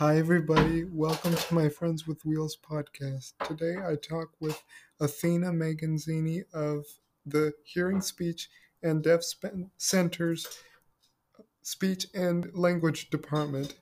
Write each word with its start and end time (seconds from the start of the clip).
Hi, 0.00 0.16
everybody. 0.16 0.84
Welcome 0.84 1.34
to 1.34 1.54
my 1.54 1.68
Friends 1.68 2.06
with 2.06 2.24
Wheels 2.24 2.56
podcast. 2.56 3.34
Today 3.46 3.76
I 3.86 3.96
talk 3.96 4.30
with 4.40 4.58
Athina 4.98 5.52
Maganzini 5.52 6.44
of 6.54 6.86
the 7.26 7.52
Hearing, 7.64 8.00
Speech, 8.00 8.48
and 8.82 9.02
Deaf 9.02 9.20
Center's 9.76 10.46
Speech 11.60 12.06
and 12.14 12.50
Language 12.54 13.10
Department. 13.10 13.74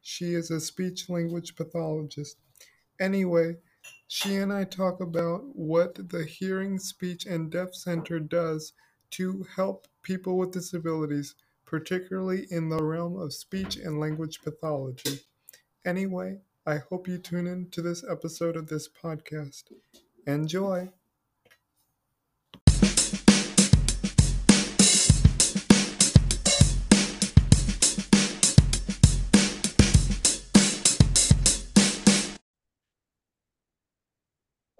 She 0.00 0.32
is 0.32 0.50
a 0.50 0.60
speech 0.60 1.10
language 1.10 1.54
pathologist. 1.56 2.38
Anyway, 2.98 3.56
she 4.08 4.36
and 4.36 4.54
I 4.54 4.64
talk 4.64 5.02
about 5.02 5.42
what 5.54 6.08
the 6.08 6.24
Hearing, 6.24 6.78
Speech, 6.78 7.26
and 7.26 7.50
Deaf 7.50 7.74
Center 7.74 8.18
does 8.18 8.72
to 9.10 9.44
help 9.56 9.88
people 10.02 10.38
with 10.38 10.52
disabilities, 10.52 11.34
particularly 11.66 12.46
in 12.50 12.70
the 12.70 12.82
realm 12.82 13.20
of 13.20 13.34
speech 13.34 13.76
and 13.76 14.00
language 14.00 14.40
pathology. 14.40 15.20
Anyway, 15.86 16.40
I 16.66 16.78
hope 16.78 17.06
you 17.06 17.16
tune 17.16 17.46
in 17.46 17.70
to 17.70 17.80
this 17.80 18.04
episode 18.10 18.56
of 18.56 18.66
this 18.66 18.88
podcast. 18.88 19.70
Enjoy! 20.26 20.90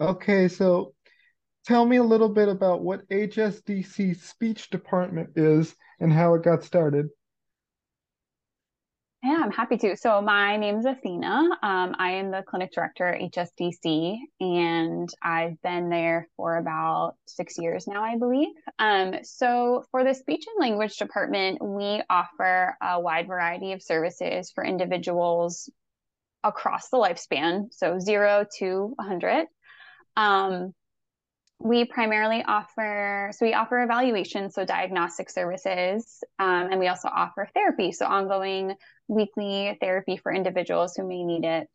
Okay, 0.01 0.48
so 0.48 0.93
tell 1.65 1.87
me 1.87 1.98
a 1.98 2.02
little 2.02 2.29
bit 2.29 2.48
about 2.48 2.82
what 2.82 3.09
HSDC 3.10 4.20
speech 4.20 4.71
department 4.71 5.30
is 5.37 5.77
and 6.01 6.12
how 6.12 6.34
it 6.34 6.43
got 6.43 6.65
started. 6.65 7.10
Yeah, 9.22 9.40
I'm 9.42 9.50
happy 9.50 9.76
to. 9.78 9.96
So 9.96 10.20
my 10.20 10.56
name 10.56 10.78
is 10.78 10.84
Athina. 10.84 11.48
Um, 11.62 11.96
I 11.98 12.12
am 12.12 12.30
the 12.30 12.45
clinic 12.46 12.70
director 12.72 13.06
at 13.06 13.20
HSDC, 13.32 14.18
and 14.40 15.09
I've 15.22 15.60
been 15.62 15.88
there 15.88 16.28
for 16.36 16.56
about 16.56 17.14
six 17.26 17.59
years 17.59 17.88
now, 17.88 18.04
I 18.04 18.18
believe. 18.18 18.48
Um, 18.78 19.16
so 19.24 19.84
for 19.90 20.04
the 20.04 20.14
speech 20.14 20.44
and 20.46 20.60
language 20.60 20.96
department, 20.96 21.59
we 21.60 22.02
offer 22.09 22.76
a 22.80 23.00
wide 23.00 23.26
variety 23.26 23.72
of 23.72 23.82
services 23.82 24.52
for 24.54 24.64
individuals 24.64 25.70
across 26.44 26.90
the 26.90 26.98
lifespan, 26.98 27.72
so 27.72 27.98
zero 27.98 28.46
to 28.59 28.92
100. 28.94 29.46
Um, 30.16 30.72
we 31.59 31.85
primarily 31.87 32.45
offer 32.46 33.30
so 33.32 33.46
we 33.46 33.54
offer 33.54 33.82
evaluation 33.82 34.51
so 34.51 34.65
diagnostic 34.65 35.30
services 35.30 36.23
um, 36.38 36.68
and 36.71 36.79
we 36.79 36.88
also 36.88 37.09
offer 37.09 37.49
therapy 37.54 37.93
so 37.93 38.04
ongoing 38.07 38.74
weekly 39.09 39.77
therapy 39.80 40.16
for 40.16 40.32
individuals 40.32 40.95
who 40.96 41.09
may 41.09 41.24
need 41.24 41.45
it 41.45 41.66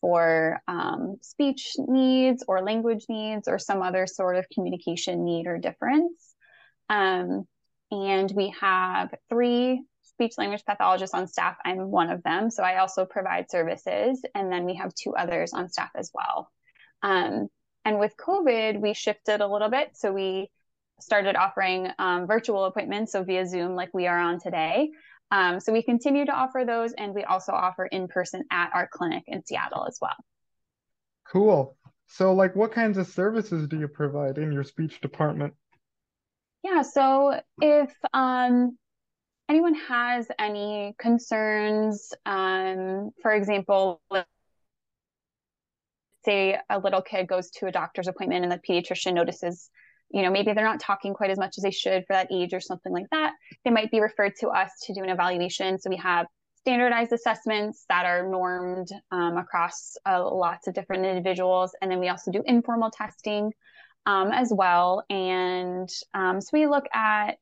for 0.00 0.60
um, 0.68 1.16
speech 1.22 1.72
needs 1.78 2.44
or 2.46 2.62
language 2.62 3.06
needs 3.08 3.48
or 3.48 3.58
some 3.58 3.82
other 3.82 4.06
sort 4.06 4.36
of 4.36 4.46
communication 4.52 5.24
need 5.24 5.46
or 5.46 5.58
difference. 5.58 6.34
Um, 6.88 7.46
and 7.90 8.30
we 8.30 8.54
have 8.60 9.12
three 9.28 9.82
speech 10.02 10.34
language 10.38 10.64
pathologists 10.64 11.14
on 11.14 11.26
staff. 11.26 11.56
I'm 11.64 11.90
one 11.90 12.10
of 12.10 12.22
them 12.22 12.50
so 12.50 12.62
i 12.62 12.78
also 12.78 13.04
provide 13.04 13.50
services 13.50 14.22
and 14.34 14.50
then 14.50 14.64
we 14.64 14.74
have 14.74 14.94
two 14.94 15.14
others 15.14 15.52
on 15.52 15.68
staff 15.68 15.90
as 15.96 16.10
well. 16.14 16.50
Um, 17.02 17.48
and 17.86 18.00
with 18.00 18.16
COVID, 18.16 18.80
we 18.80 18.94
shifted 18.94 19.40
a 19.40 19.46
little 19.46 19.70
bit. 19.70 19.90
So 19.94 20.12
we 20.12 20.50
started 21.00 21.36
offering 21.36 21.88
um, 22.00 22.26
virtual 22.26 22.64
appointments, 22.64 23.12
so 23.12 23.22
via 23.22 23.46
Zoom, 23.46 23.76
like 23.76 23.94
we 23.94 24.08
are 24.08 24.18
on 24.18 24.40
today. 24.40 24.90
Um, 25.30 25.60
so 25.60 25.72
we 25.72 25.84
continue 25.84 26.26
to 26.26 26.32
offer 26.32 26.64
those, 26.66 26.92
and 26.94 27.14
we 27.14 27.22
also 27.22 27.52
offer 27.52 27.86
in 27.86 28.08
person 28.08 28.42
at 28.50 28.70
our 28.74 28.88
clinic 28.92 29.22
in 29.28 29.46
Seattle 29.46 29.86
as 29.86 29.98
well. 30.02 30.16
Cool. 31.30 31.76
So, 32.08 32.34
like, 32.34 32.56
what 32.56 32.72
kinds 32.72 32.98
of 32.98 33.06
services 33.06 33.68
do 33.68 33.78
you 33.78 33.86
provide 33.86 34.38
in 34.38 34.52
your 34.52 34.64
speech 34.64 35.00
department? 35.00 35.54
Yeah. 36.64 36.82
So, 36.82 37.40
if 37.60 37.94
um, 38.12 38.76
anyone 39.48 39.74
has 39.74 40.26
any 40.40 40.96
concerns, 40.98 42.12
um, 42.24 43.10
for 43.22 43.30
example, 43.32 44.00
say 46.26 46.58
a 46.68 46.78
little 46.78 47.02
kid 47.02 47.26
goes 47.28 47.50
to 47.50 47.66
a 47.66 47.72
doctor's 47.72 48.08
appointment 48.08 48.44
and 48.44 48.52
the 48.52 48.60
pediatrician 48.68 49.14
notices 49.14 49.70
you 50.10 50.22
know 50.22 50.30
maybe 50.30 50.52
they're 50.52 50.64
not 50.72 50.80
talking 50.80 51.14
quite 51.14 51.30
as 51.30 51.38
much 51.38 51.54
as 51.58 51.62
they 51.62 51.70
should 51.70 52.04
for 52.06 52.12
that 52.12 52.28
age 52.30 52.52
or 52.52 52.60
something 52.60 52.92
like 52.92 53.06
that 53.10 53.32
they 53.64 53.70
might 53.70 53.90
be 53.90 54.00
referred 54.00 54.34
to 54.40 54.48
us 54.48 54.70
to 54.82 54.94
do 54.94 55.02
an 55.02 55.10
evaluation. 55.10 55.78
So 55.78 55.90
we 55.90 55.96
have 55.96 56.26
standardized 56.66 57.12
assessments 57.12 57.84
that 57.88 58.06
are 58.06 58.28
normed 58.28 58.88
um, 59.12 59.36
across 59.36 59.96
uh, 60.04 60.28
lots 60.28 60.66
of 60.66 60.74
different 60.74 61.06
individuals. 61.06 61.70
And 61.80 61.88
then 61.88 62.00
we 62.00 62.08
also 62.08 62.32
do 62.32 62.42
informal 62.44 62.90
testing 62.90 63.52
um, 64.04 64.32
as 64.32 64.52
well. 64.52 65.04
And 65.08 65.88
um, 66.12 66.40
so 66.40 66.48
we 66.52 66.66
look 66.66 66.86
at 66.92 67.38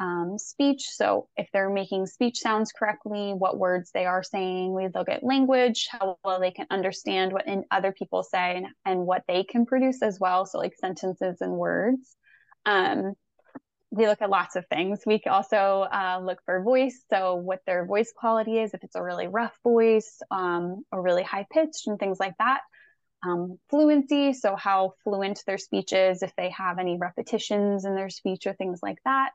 um, 0.00 0.38
speech. 0.38 0.88
So 0.90 1.28
if 1.36 1.48
they're 1.52 1.70
making 1.70 2.06
speech 2.06 2.38
sounds 2.38 2.72
correctly, 2.72 3.32
what 3.32 3.58
words 3.58 3.90
they 3.92 4.06
are 4.06 4.22
saying, 4.22 4.74
we 4.74 4.88
look 4.94 5.10
at 5.10 5.22
language, 5.22 5.88
how 5.90 6.18
well 6.24 6.40
they 6.40 6.50
can 6.50 6.66
understand 6.70 7.32
what 7.32 7.46
in 7.46 7.64
other 7.70 7.92
people 7.92 8.22
say 8.22 8.56
and, 8.56 8.66
and 8.86 9.06
what 9.06 9.24
they 9.28 9.44
can 9.44 9.66
produce 9.66 10.02
as 10.02 10.18
well. 10.18 10.46
So 10.46 10.58
like 10.58 10.74
sentences 10.80 11.42
and 11.42 11.52
words. 11.52 12.16
Um, 12.64 13.12
we 13.90 14.06
look 14.06 14.22
at 14.22 14.30
lots 14.30 14.56
of 14.56 14.64
things. 14.68 15.00
We 15.04 15.20
also 15.26 15.86
uh, 15.92 16.20
look 16.24 16.38
for 16.46 16.62
voice. 16.62 17.02
So 17.10 17.34
what 17.34 17.60
their 17.66 17.84
voice 17.84 18.12
quality 18.16 18.58
is, 18.58 18.72
if 18.72 18.82
it's 18.84 18.94
a 18.94 19.02
really 19.02 19.26
rough 19.26 19.54
voice 19.64 20.20
um, 20.30 20.84
or 20.92 21.02
really 21.02 21.24
high 21.24 21.46
pitched 21.52 21.88
and 21.88 21.98
things 21.98 22.18
like 22.18 22.34
that. 22.38 22.60
Um, 23.22 23.58
fluency, 23.68 24.32
so 24.32 24.56
how 24.56 24.94
fluent 25.04 25.42
their 25.46 25.58
speech 25.58 25.92
is, 25.92 26.22
if 26.22 26.32
they 26.36 26.48
have 26.50 26.78
any 26.78 26.96
repetitions 26.96 27.84
in 27.84 27.94
their 27.94 28.08
speech 28.08 28.46
or 28.46 28.54
things 28.54 28.78
like 28.82 28.98
that. 29.04 29.32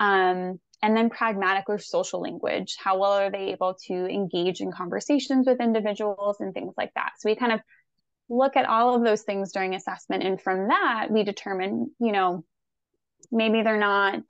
Um, 0.00 0.60
and 0.82 0.96
then 0.96 1.10
pragmatic 1.10 1.64
or 1.68 1.78
social 1.78 2.20
language. 2.20 2.76
How 2.78 2.98
well 2.98 3.12
are 3.12 3.30
they 3.30 3.52
able 3.52 3.74
to 3.86 3.94
engage 3.94 4.60
in 4.60 4.70
conversations 4.70 5.46
with 5.46 5.60
individuals 5.60 6.36
and 6.40 6.54
things 6.54 6.74
like 6.76 6.92
that? 6.94 7.12
So 7.18 7.28
we 7.28 7.36
kind 7.36 7.52
of 7.52 7.60
look 8.28 8.56
at 8.56 8.66
all 8.66 8.94
of 8.94 9.02
those 9.02 9.22
things 9.22 9.52
during 9.52 9.74
assessment. 9.74 10.22
And 10.22 10.40
from 10.40 10.68
that, 10.68 11.08
we 11.10 11.24
determine, 11.24 11.90
you 11.98 12.12
know, 12.12 12.44
maybe 13.32 13.62
they're 13.62 13.78
not, 13.78 14.22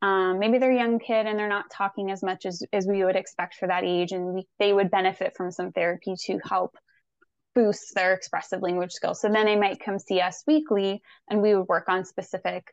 um, 0.00 0.38
maybe 0.38 0.58
they're 0.58 0.72
a 0.72 0.76
young 0.76 0.98
kid 0.98 1.26
and 1.26 1.38
they're 1.38 1.48
not 1.48 1.70
talking 1.70 2.10
as 2.10 2.22
much 2.22 2.46
as, 2.46 2.62
as 2.72 2.86
we 2.86 3.04
would 3.04 3.16
expect 3.16 3.56
for 3.56 3.68
that 3.68 3.84
age. 3.84 4.12
And 4.12 4.34
we, 4.34 4.46
they 4.58 4.72
would 4.72 4.90
benefit 4.90 5.34
from 5.36 5.50
some 5.50 5.72
therapy 5.72 6.14
to 6.26 6.38
help 6.48 6.76
boost 7.54 7.94
their 7.94 8.14
expressive 8.14 8.62
language 8.62 8.92
skills. 8.92 9.20
So 9.20 9.28
then 9.28 9.46
they 9.46 9.56
might 9.56 9.80
come 9.80 9.98
see 9.98 10.20
us 10.20 10.42
weekly 10.46 11.02
and 11.28 11.42
we 11.42 11.54
would 11.54 11.68
work 11.68 11.88
on 11.88 12.04
specific 12.04 12.64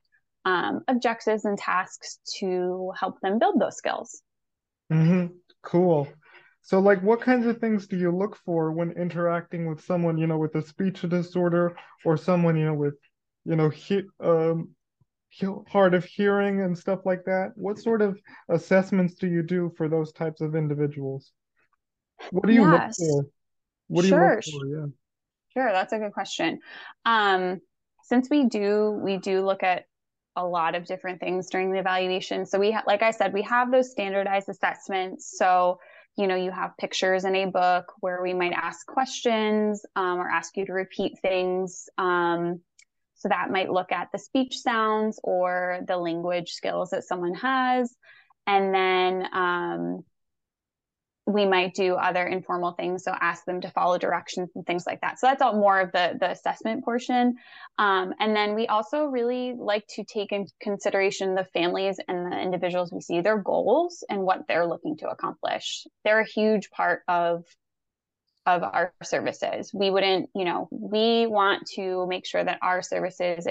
um, 0.46 0.82
objectives 0.88 1.46
and 1.46 1.58
tasks 1.58 2.20
to 2.40 2.92
help 3.00 3.20
them 3.22 3.40
build 3.40 3.60
those 3.60 3.78
skills. 3.78 4.22
Mm-hmm. 4.92 5.28
Cool. 5.64 6.08
So, 6.64 6.80
like, 6.80 7.02
what 7.02 7.22
kinds 7.22 7.46
of 7.46 7.58
things 7.58 7.88
do 7.88 7.98
you 7.98 8.16
look 8.16 8.38
for 8.46 8.72
when 8.72 8.92
interacting 8.92 9.68
with 9.68 9.84
someone, 9.84 10.18
you 10.18 10.28
know, 10.28 10.38
with 10.38 10.56
a 10.56 10.62
speech 10.62 11.02
disorder 11.02 11.76
or 12.06 12.18
someone, 12.18 12.56
you 12.56 12.66
know, 12.66 12.74
with, 12.74 12.96
you 13.46 13.56
know, 13.56 13.70
he- 13.70 14.08
um, 14.20 14.70
hard 15.68 15.94
of 15.94 16.06
hearing 16.06 16.62
and 16.62 16.78
stuff 16.78 17.00
like 17.06 17.24
that? 17.26 17.54
What 17.56 17.80
sort 17.80 18.02
of 18.02 18.20
assessments 18.50 19.16
do 19.16 19.28
you 19.28 19.42
do 19.42 19.72
for 19.76 19.90
those 19.90 20.12
types 20.12 20.42
of 20.42 20.56
individuals? 20.56 21.32
What 22.30 22.46
do 22.46 22.54
you 22.54 22.70
yes. 22.70 23.00
look 23.00 23.10
for? 23.10 23.26
What 23.88 24.02
do 24.04 24.08
you 24.10 24.16
look 24.16 24.44
for? 24.44 24.68
Yeah. 24.68 24.86
Sure, 25.54 25.72
that's 25.72 25.94
a 25.94 26.00
good 26.00 26.14
question. 26.14 26.60
Um, 27.06 27.60
since 28.04 28.30
we 28.30 28.46
do 28.46 29.00
we 29.04 29.18
do 29.18 29.44
look 29.44 29.64
at 29.64 29.86
a 30.36 30.46
lot 30.46 30.76
of 30.76 30.86
different 30.86 31.20
things 31.20 31.50
during 31.50 31.72
the 31.72 31.80
evaluation. 31.80 32.46
So 32.46 32.60
we, 32.60 32.78
like 32.88 33.04
I 33.04 33.12
said, 33.12 33.34
we 33.34 33.42
have 33.44 33.72
those 33.72 33.92
standardized 33.92 34.50
assessments. 34.50 35.38
So 35.38 35.80
you 36.18 36.28
know, 36.28 36.36
you 36.36 36.52
have 36.52 36.78
pictures 36.78 37.24
in 37.26 37.36
a 37.36 37.46
book 37.46 37.94
where 38.00 38.22
we 38.22 38.34
might 38.34 38.54
ask 38.54 38.86
questions 38.86 39.86
um, 39.96 40.20
or 40.20 40.28
ask 40.28 40.58
you 40.58 40.66
to 40.66 40.74
repeat 40.74 41.18
things. 41.22 41.88
Um, 41.98 42.60
so 43.16 43.30
that 43.30 43.52
might 43.52 43.72
look 43.72 43.92
at 43.92 44.10
the 44.12 44.20
speech 44.20 44.58
sounds 44.58 45.20
or 45.24 45.80
the 45.88 45.98
language 45.98 46.52
skills 46.52 46.90
that 46.90 47.04
someone 47.04 47.36
has. 47.36 47.96
And 48.48 48.74
then 48.74 49.28
um, 49.32 50.04
we 51.34 51.46
might 51.46 51.74
do 51.74 51.96
other 51.96 52.26
informal 52.26 52.72
things 52.74 53.04
so 53.04 53.14
ask 53.20 53.46
them 53.46 53.62
to 53.62 53.70
follow 53.72 53.98
directions 53.98 54.50
and 54.56 54.66
things 54.66 54.86
like 54.86 55.02
that. 55.02 55.20
So 55.20 55.28
that's 55.28 55.42
all 55.42 55.54
more 55.54 55.80
of 55.80 55.92
the 55.92 56.18
the 56.20 56.32
assessment 56.32 56.84
portion. 56.84 57.36
Um, 57.78 58.14
and 58.20 58.36
then 58.36 58.56
we 58.56 58.68
also 58.68 59.06
really 59.06 59.54
like 59.58 59.86
to 59.96 60.04
take 60.04 60.32
into 60.32 60.52
consideration 60.62 61.36
the 61.36 61.46
families 61.46 62.00
and 62.08 62.32
the 62.32 62.40
individuals 62.40 62.92
we 62.92 63.02
see 63.02 63.22
their 63.22 63.38
goals 63.38 64.04
and 64.10 64.22
what 64.22 64.48
they're 64.48 64.68
looking 64.68 64.98
to 64.98 65.10
accomplish. 65.10 65.86
They're 66.04 66.22
a 66.22 66.28
huge 66.28 66.70
part 66.70 67.02
of 67.08 67.44
of 68.46 68.64
our 68.64 68.92
services. 69.04 69.72
We 69.74 69.90
wouldn't 69.90 70.30
you 70.36 70.46
know 70.46 70.68
we 70.72 71.28
want 71.28 71.68
to 71.76 72.08
make 72.08 72.26
sure 72.26 72.44
that 72.44 72.60
our 72.62 72.82
services 72.82 73.48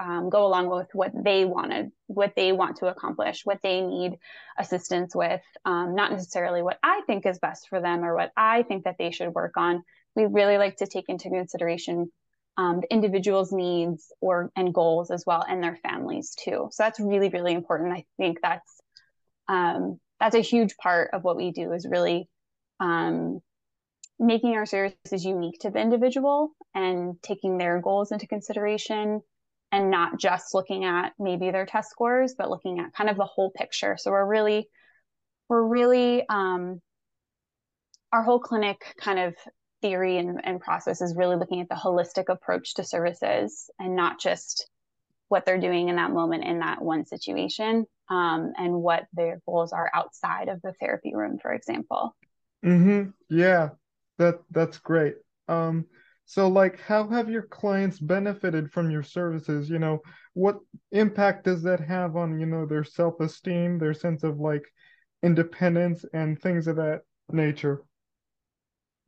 um, 0.00 0.30
go 0.30 0.46
along 0.46 0.70
with 0.70 0.88
what 0.94 1.12
they 1.14 1.44
wanted, 1.44 1.92
what 2.06 2.32
they 2.34 2.52
want 2.52 2.78
to 2.78 2.86
accomplish, 2.86 3.42
what 3.44 3.60
they 3.62 3.82
need 3.82 4.18
assistance 4.58 5.14
with, 5.14 5.42
um, 5.66 5.94
not 5.94 6.10
necessarily 6.10 6.62
what 6.62 6.78
I 6.82 7.02
think 7.06 7.26
is 7.26 7.38
best 7.38 7.68
for 7.68 7.80
them 7.80 8.02
or 8.02 8.16
what 8.16 8.32
I 8.36 8.62
think 8.62 8.84
that 8.84 8.96
they 8.98 9.10
should 9.10 9.34
work 9.34 9.58
on. 9.58 9.82
We 10.16 10.24
really 10.24 10.56
like 10.56 10.76
to 10.76 10.86
take 10.86 11.08
into 11.08 11.28
consideration 11.28 12.10
um, 12.56 12.80
the 12.80 12.92
individual's 12.92 13.52
needs 13.52 14.10
or 14.20 14.50
and 14.56 14.74
goals 14.74 15.10
as 15.10 15.24
well, 15.26 15.44
and 15.46 15.62
their 15.62 15.76
families 15.76 16.34
too. 16.34 16.68
So 16.72 16.82
that's 16.82 16.98
really, 16.98 17.28
really 17.28 17.52
important. 17.52 17.92
I 17.92 18.04
think 18.16 18.38
that's 18.42 18.80
um, 19.48 20.00
that's 20.18 20.34
a 20.34 20.40
huge 20.40 20.76
part 20.76 21.10
of 21.12 21.24
what 21.24 21.36
we 21.36 21.52
do 21.52 21.72
is 21.72 21.86
really 21.88 22.28
um, 22.80 23.40
making 24.18 24.54
our 24.54 24.66
services 24.66 25.24
unique 25.24 25.60
to 25.60 25.70
the 25.70 25.80
individual 25.80 26.50
and 26.74 27.16
taking 27.22 27.58
their 27.58 27.80
goals 27.80 28.12
into 28.12 28.26
consideration 28.26 29.20
and 29.72 29.90
not 29.90 30.18
just 30.18 30.54
looking 30.54 30.84
at 30.84 31.12
maybe 31.18 31.50
their 31.50 31.66
test 31.66 31.90
scores 31.90 32.34
but 32.36 32.50
looking 32.50 32.78
at 32.80 32.92
kind 32.92 33.10
of 33.10 33.16
the 33.16 33.24
whole 33.24 33.50
picture. 33.50 33.96
So 33.98 34.10
we're 34.10 34.26
really 34.26 34.68
we're 35.48 35.62
really 35.62 36.24
um, 36.28 36.80
our 38.12 38.22
whole 38.22 38.40
clinic 38.40 38.94
kind 39.00 39.18
of 39.18 39.34
theory 39.82 40.18
and, 40.18 40.40
and 40.44 40.60
process 40.60 41.00
is 41.00 41.16
really 41.16 41.36
looking 41.36 41.60
at 41.60 41.68
the 41.68 41.74
holistic 41.74 42.28
approach 42.28 42.74
to 42.74 42.84
services 42.84 43.70
and 43.78 43.96
not 43.96 44.20
just 44.20 44.68
what 45.28 45.46
they're 45.46 45.60
doing 45.60 45.88
in 45.88 45.96
that 45.96 46.10
moment 46.10 46.44
in 46.44 46.58
that 46.58 46.82
one 46.82 47.06
situation 47.06 47.86
um, 48.08 48.52
and 48.58 48.74
what 48.74 49.04
their 49.12 49.40
goals 49.46 49.72
are 49.72 49.90
outside 49.94 50.48
of 50.48 50.60
the 50.62 50.72
therapy 50.80 51.14
room 51.14 51.38
for 51.40 51.52
example. 51.52 52.14
Mm-hmm. 52.64 53.10
Yeah. 53.28 53.70
That 54.18 54.40
that's 54.50 54.76
great. 54.78 55.14
Um, 55.48 55.86
so 56.30 56.46
like 56.46 56.78
how 56.78 57.08
have 57.08 57.28
your 57.28 57.42
clients 57.42 57.98
benefited 57.98 58.70
from 58.70 58.88
your 58.88 59.02
services? 59.02 59.68
You 59.68 59.80
know, 59.80 59.98
what 60.34 60.60
impact 60.92 61.42
does 61.42 61.60
that 61.64 61.80
have 61.80 62.14
on, 62.14 62.38
you 62.38 62.46
know, 62.46 62.66
their 62.66 62.84
self-esteem, 62.84 63.80
their 63.80 63.94
sense 63.94 64.22
of 64.22 64.38
like 64.38 64.62
independence 65.24 66.04
and 66.14 66.40
things 66.40 66.68
of 66.68 66.76
that 66.76 67.00
nature? 67.32 67.82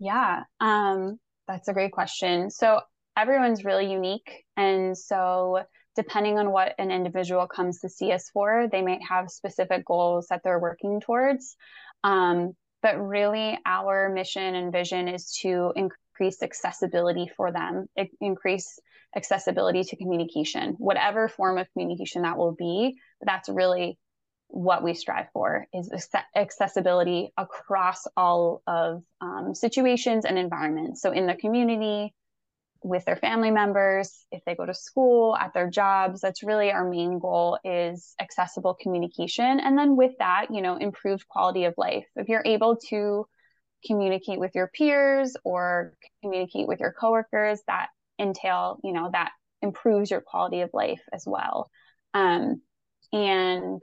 Yeah, 0.01 0.43
um, 0.59 1.21
that's 1.47 1.69
a 1.69 1.73
great 1.73 1.93
question. 1.93 2.51
So 2.51 2.81
everyone's 3.17 3.65
really 3.65 3.93
unique. 3.93 4.43
And 4.57 4.99
so 4.99 5.61
depending 5.95 6.41
on 6.41 6.51
what 6.51 6.75
an 6.77 6.91
individual 6.91 7.47
comes 7.47 7.79
to 7.83 7.89
see 7.89 8.11
us 8.11 8.31
for, 8.31 8.67
they 8.73 8.83
might 8.83 9.03
have 9.09 9.31
specific 9.31 9.85
goals 9.85 10.27
that 10.31 10.41
they're 10.43 10.59
working 10.59 11.01
towards. 11.01 11.55
Um, 12.03 12.57
but 12.83 13.01
really 13.01 13.61
our 13.65 14.09
mission 14.09 14.57
and 14.57 14.73
vision 14.73 15.07
is 15.07 15.39
to 15.43 15.73
increase 16.23 16.43
accessibility 16.43 17.31
for 17.37 17.51
them 17.53 17.87
increase 18.21 18.79
accessibility 19.17 19.83
to 19.83 19.97
communication 19.97 20.75
whatever 20.79 21.29
form 21.29 21.59
of 21.59 21.67
communication 21.73 22.23
that 22.23 22.37
will 22.37 22.55
be 22.55 22.97
that's 23.23 23.49
really 23.49 23.99
what 24.49 24.85
we 24.85 24.95
strive 24.95 25.27
for 25.33 25.67
is 25.73 25.91
accessibility 26.37 27.33
across 27.39 28.07
all 28.17 28.63
of 28.67 29.03
um, 29.21 29.55
situations 29.55 30.25
and 30.25 30.39
environments 30.39 31.03
so 31.03 31.11
in 31.11 31.27
the 31.27 31.35
community 31.35 32.15
with 32.85 33.05
their 33.05 33.15
family 33.15 33.53
members, 33.53 34.27
if 34.33 34.45
they 34.45 34.57
go 34.57 34.67
to 34.67 34.75
school, 34.75 35.37
at 35.37 35.55
their 35.55 35.71
jobs. 35.71 36.21
That's 36.21 36.43
really 36.43 36.73
our 36.73 36.91
main 36.91 37.21
goal 37.21 37.57
is 37.65 38.17
accessible 38.21 38.75
communication. 38.75 39.61
And 39.61 39.79
then 39.79 39.95
with 39.95 40.11
that, 40.19 40.47
you 40.51 40.63
know, 40.63 40.79
improved 40.79 41.29
quality 41.29 41.65
of 41.67 41.75
life. 41.77 42.07
If 42.17 42.29
you're 42.29 42.43
able 42.45 42.79
to 42.89 43.25
communicate 43.87 44.39
with 44.39 44.55
your 44.55 44.69
peers 44.69 45.37
or 45.45 45.95
communicate 46.23 46.69
with 46.69 46.81
your 46.81 46.93
coworkers, 46.93 47.61
that 47.67 47.89
entail, 48.19 48.79
you 48.85 48.93
know, 48.93 49.11
that 49.13 49.33
improves 49.61 50.11
your 50.11 50.21
quality 50.21 50.61
of 50.61 50.71
life 50.73 51.03
as 51.13 51.25
well. 51.27 51.71
Um, 52.15 52.63
and 53.13 53.83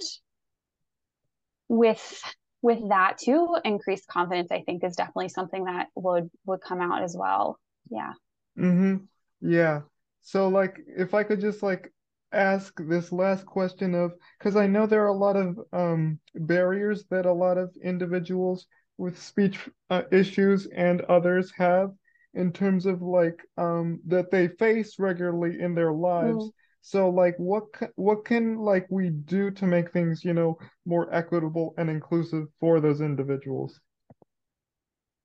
with 1.68 2.22
with 2.62 2.90
that 2.90 3.18
too, 3.18 3.56
increased 3.63 4.07
confidence, 4.07 4.51
I 4.51 4.62
think, 4.62 4.84
is 4.84 4.96
definitely 4.96 5.30
something 5.30 5.66
that 5.66 5.88
would 5.96 6.30
would 6.45 6.62
come 6.62 6.81
out 6.81 7.04
as 7.04 7.16
well. 7.18 7.57
Yeah. 7.90 8.12
Mm-hmm. 8.57 8.98
Yeah. 9.42 9.81
So 10.22 10.50
like 10.50 10.80
if 10.88 11.13
I 11.13 11.24
could 11.24 11.40
just 11.40 11.63
like 11.63 11.94
ask 12.31 12.74
this 12.78 13.12
last 13.12 13.45
question 13.45 13.95
of 13.95 14.13
because 14.38 14.56
I 14.56 14.68
know 14.68 14.86
there 14.86 15.04
are 15.04 15.07
a 15.07 15.13
lot 15.13 15.36
of 15.36 15.60
um 15.74 16.19
barriers 16.36 17.06
that 17.10 17.25
a 17.25 17.34
lot 17.34 17.57
of 17.57 17.72
individuals 17.84 18.68
with 19.00 19.18
speech 19.18 19.57
uh, 19.90 20.04
issues 20.12 20.68
and 20.68 21.01
others 21.01 21.51
have 21.57 21.92
in 22.36 22.51
terms 22.51 22.86
of 22.86 23.01
like 23.01 23.42
um 23.57 24.00
that 24.06 24.30
they 24.30 24.48
face 24.48 25.00
regularly 25.00 25.60
in 25.60 25.74
their 25.74 25.94
lives. 25.94 26.46
Mm. 26.46 26.51
So 26.81 27.10
like 27.10 27.36
what 27.38 27.66
what 27.96 28.25
can 28.25 28.57
like 28.57 28.88
we 28.90 29.10
do 29.10 29.51
to 29.51 29.66
make 29.66 29.92
things, 29.92 30.24
you 30.24 30.34
know, 30.34 30.57
more 30.86 31.13
equitable 31.13 31.74
and 31.78 31.90
inclusive 31.90 32.48
for 32.60 32.80
those 32.80 33.01
individuals? 33.01 33.80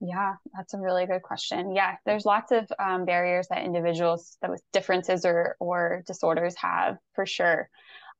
Yeah, 0.00 0.34
that's 0.54 0.74
a 0.74 0.78
really 0.78 1.06
good 1.06 1.22
question. 1.22 1.74
Yeah, 1.74 1.96
there's 2.04 2.24
lots 2.26 2.52
of 2.52 2.70
um, 2.78 3.04
barriers 3.04 3.46
that 3.48 3.64
individuals 3.64 4.36
that 4.42 4.50
with 4.50 4.62
differences 4.72 5.24
or 5.24 5.56
or 5.60 6.02
disorders 6.06 6.54
have 6.56 6.98
for 7.14 7.26
sure. 7.26 7.68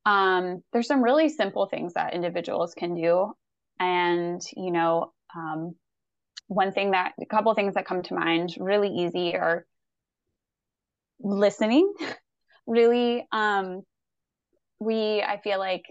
Um, 0.05 0.63
there's 0.71 0.87
some 0.87 1.03
really 1.03 1.29
simple 1.29 1.65
things 1.67 1.93
that 1.93 2.13
individuals 2.13 2.73
can 2.73 2.95
do, 2.95 3.33
and 3.79 4.41
you 4.55 4.71
know, 4.71 5.11
um, 5.35 5.75
one 6.47 6.71
thing 6.71 6.91
that 6.91 7.13
a 7.21 7.25
couple 7.25 7.53
things 7.53 7.73
that 7.73 7.85
come 7.85 8.03
to 8.03 8.13
mind 8.13 8.55
really 8.59 8.89
easy 8.89 9.35
are 9.35 9.65
listening. 11.19 11.91
really, 12.67 13.25
um, 13.31 13.81
we 14.79 15.21
I 15.21 15.39
feel 15.43 15.59
like 15.59 15.83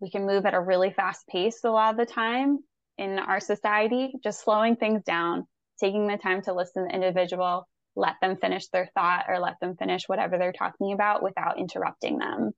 we 0.00 0.10
can 0.10 0.26
move 0.26 0.44
at 0.46 0.54
a 0.54 0.60
really 0.60 0.90
fast 0.90 1.26
pace 1.28 1.60
a 1.64 1.70
lot 1.70 1.94
of 1.94 1.98
the 1.98 2.12
time 2.12 2.58
in 2.98 3.18
our 3.18 3.40
society, 3.40 4.12
just 4.22 4.42
slowing 4.42 4.76
things 4.76 5.02
down, 5.04 5.46
taking 5.80 6.06
the 6.06 6.16
time 6.16 6.42
to 6.42 6.52
listen 6.52 6.84
to 6.84 6.88
the 6.88 6.94
individual, 6.94 7.66
let 7.96 8.14
them 8.20 8.36
finish 8.36 8.68
their 8.68 8.90
thought 8.94 9.26
or 9.28 9.38
let 9.38 9.54
them 9.60 9.76
finish 9.76 10.08
whatever 10.08 10.38
they're 10.38 10.52
talking 10.52 10.92
about 10.92 11.22
without 11.22 11.58
interrupting 11.58 12.18
them. 12.18 12.52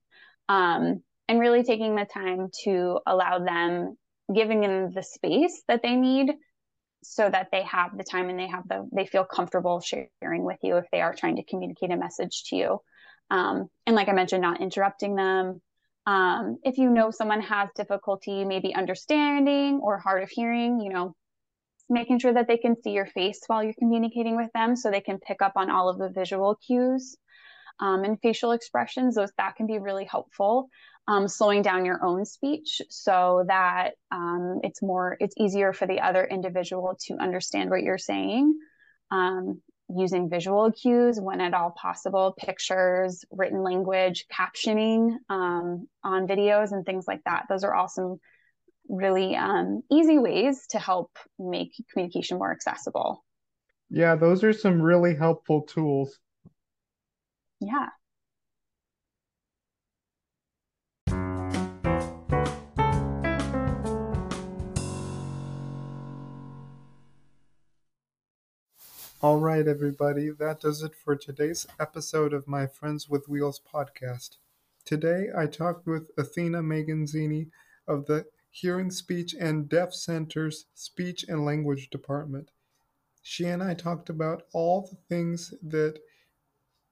Um, 0.49 1.03
and 1.29 1.41
really 1.41 1.65
taking 1.65 1.97
the 1.97 2.05
time 2.05 2.49
to 2.65 3.01
allow 3.07 3.39
them, 3.39 3.97
giving 4.35 4.61
them 4.61 4.93
the 4.93 5.03
space 5.03 5.63
that 5.69 5.83
they 5.83 5.95
need 5.95 6.33
so 7.03 7.29
that 7.29 7.49
they 7.53 7.63
have 7.63 7.97
the 7.97 8.05
time 8.05 8.29
and 8.29 8.39
they 8.39 8.49
have 8.49 8.67
the 8.69 8.89
they 8.93 9.07
feel 9.07 9.25
comfortable 9.25 9.81
sharing 9.81 10.45
with 10.45 10.59
you 10.63 10.77
if 10.77 10.87
they 10.91 11.01
are 11.01 11.15
trying 11.15 11.37
to 11.37 11.45
communicate 11.45 11.93
a 11.93 11.97
message 11.97 12.45
to 12.45 12.57
you 12.57 12.79
um, 13.31 13.69
and 13.87 13.95
like 13.95 14.09
i 14.09 14.13
mentioned 14.13 14.43
not 14.43 14.61
interrupting 14.61 15.15
them 15.15 15.61
um, 16.07 16.59
if 16.63 16.79
you 16.79 16.89
know 16.89 17.11
someone 17.11 17.41
has 17.41 17.69
difficulty 17.75 18.45
maybe 18.45 18.75
understanding 18.75 19.81
or 19.83 19.99
hard 19.99 20.23
of 20.23 20.31
hearing, 20.31 20.81
you 20.81 20.89
know, 20.89 21.17
making 21.91 22.21
sure 22.21 22.33
that 22.33 22.47
they 22.47 22.57
can 22.57 22.81
see 22.81 22.91
your 22.91 23.07
face 23.07 23.41
while 23.49 23.63
you're 23.63 23.75
communicating 23.79 24.37
with 24.37 24.51
them 24.55 24.77
so 24.77 24.91
they 24.91 25.01
can 25.01 25.19
pick 25.19 25.43
up 25.43 25.53
on 25.57 25.69
all 25.69 25.89
of 25.89 25.99
the 25.99 26.09
visual 26.09 26.57
cues 26.65 27.17
um, 27.81 28.05
and 28.05 28.21
facial 28.21 28.53
expressions. 28.53 29.17
Those 29.17 29.33
that 29.37 29.57
can 29.57 29.67
be 29.67 29.79
really 29.79 30.05
helpful. 30.05 30.69
Um, 31.09 31.29
slowing 31.29 31.63
down 31.63 31.85
your 31.85 32.05
own 32.05 32.25
speech 32.25 32.83
so 32.91 33.45
that 33.47 33.93
um, 34.11 34.59
it's 34.65 34.83
more 34.83 35.17
it's 35.21 35.37
easier 35.39 35.73
for 35.73 35.87
the 35.87 36.01
other 36.01 36.25
individual 36.25 36.97
to 37.03 37.15
understand 37.21 37.71
what 37.71 37.85
you're 37.85 37.97
saying 37.97 38.59
um, 39.11 39.61
using 39.89 40.29
visual 40.29 40.73
cues 40.73 41.21
when 41.21 41.41
at 41.41 41.55
all 41.55 41.71
possible, 41.71 42.35
pictures, 42.39 43.25
written 43.31 43.63
language, 43.63 44.27
captioning 44.33 45.17
um, 45.29 45.87
on 46.03 46.27
videos, 46.27 46.73
and 46.73 46.85
things 46.85 47.05
like 47.07 47.23
that. 47.25 47.47
Those 47.49 47.63
are 47.63 47.75
all 47.75 47.89
some 47.89 48.19
really 48.89 49.37
um, 49.37 49.83
easy 49.91 50.19
ways 50.19 50.67
to 50.71 50.79
help 50.79 51.11
make 51.39 51.73
communication 51.93 52.39
more 52.39 52.53
accessible. 52.53 53.25
Yeah, 53.91 54.17
those 54.17 54.43
are 54.43 54.53
some 54.53 54.83
really 54.83 55.15
helpful 55.15 55.63
tools. 55.63 56.19
Yeah. 57.61 57.89
All 69.27 69.41
right, 69.41 69.67
everybody, 69.67 70.31
that 70.31 70.61
does 70.61 70.85
it 70.85 70.95
for 70.95 71.17
today's 71.17 71.67
episode 71.81 72.33
of 72.33 72.47
my 72.47 72.69
Friends 72.69 73.09
with 73.09 73.29
Wheels 73.29 73.61
podcast. 73.61 74.37
Today, 74.85 75.31
I 75.37 75.47
talked 75.47 75.85
with 75.85 76.15
Athina 76.15 76.63
Maganzini 76.63 77.51
of 77.89 78.07
the 78.07 78.27
Hearing, 78.53 78.93
Speech, 78.93 79.35
and 79.35 79.69
Deaf 79.69 79.93
Center's 79.93 80.67
Speech 80.77 81.25
and 81.25 81.45
Language 81.45 81.91
Department. 81.91 82.53
She 83.21 83.47
and 83.47 83.65
I 83.65 83.75
talked 83.75 84.09
about 84.09 84.45
all 84.53 84.83
the 84.83 84.97
things 85.09 85.53
that 85.61 85.99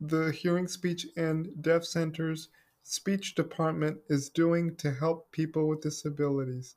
the 0.01 0.33
Hearing, 0.33 0.67
Speech, 0.67 1.07
and 1.17 1.51
Deaf 1.63 1.85
Center's 1.85 2.49
Speech 2.83 3.37
Department 3.37 3.99
is 4.09 4.29
doing 4.29 4.75
to 4.79 4.91
help 4.91 5.31
people 5.31 5.69
with 5.69 5.83
disabilities. 5.83 6.75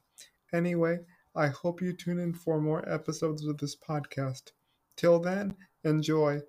Anyway, 0.54 1.00
I 1.34 1.48
hope 1.48 1.82
you 1.82 1.94
tune 1.94 2.20
in 2.20 2.36
for 2.36 2.62
more 2.62 2.88
episodes 2.88 3.44
of 3.44 3.58
this 3.58 3.76
podcast. 3.76 4.52
Till 4.98 5.20
then, 5.20 5.56
enjoy. 5.84 6.42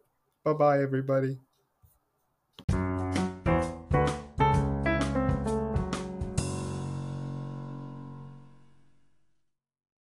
Bye 0.42 0.54
bye, 0.54 0.82
everybody. 0.82 1.38